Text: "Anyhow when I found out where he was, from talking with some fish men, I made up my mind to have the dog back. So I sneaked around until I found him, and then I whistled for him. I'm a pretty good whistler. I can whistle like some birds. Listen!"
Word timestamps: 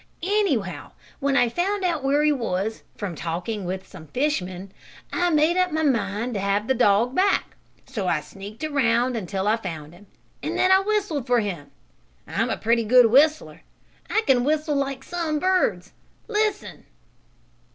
"Anyhow 0.23 0.93
when 1.19 1.37
I 1.37 1.47
found 1.47 1.83
out 1.83 2.03
where 2.03 2.23
he 2.23 2.31
was, 2.31 2.81
from 2.97 3.13
talking 3.13 3.65
with 3.65 3.87
some 3.87 4.07
fish 4.07 4.41
men, 4.41 4.71
I 5.13 5.29
made 5.29 5.57
up 5.57 5.71
my 5.71 5.83
mind 5.83 6.33
to 6.33 6.39
have 6.39 6.67
the 6.67 6.73
dog 6.73 7.13
back. 7.13 7.55
So 7.85 8.07
I 8.07 8.19
sneaked 8.21 8.63
around 8.63 9.15
until 9.15 9.47
I 9.47 9.57
found 9.57 9.93
him, 9.93 10.07
and 10.41 10.57
then 10.57 10.71
I 10.71 10.79
whistled 10.79 11.27
for 11.27 11.39
him. 11.41 11.69
I'm 12.27 12.49
a 12.49 12.57
pretty 12.57 12.83
good 12.83 13.11
whistler. 13.11 13.61
I 14.09 14.23
can 14.25 14.43
whistle 14.43 14.75
like 14.75 15.03
some 15.03 15.37
birds. 15.37 15.93
Listen!" 16.27 16.85